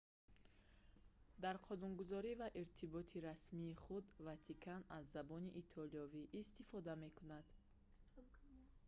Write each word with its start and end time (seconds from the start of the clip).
дар 1.43 1.55
қонунгузорӣ 1.67 2.31
ва 2.41 2.47
иртиботи 2.61 3.17
расмии 3.29 3.79
худ 3.83 4.05
ватикан 4.27 4.81
аз 4.97 5.05
забони 5.15 5.55
итолиёвӣ 5.61 6.23
истифода 6.41 6.93
мекунад 7.05 7.47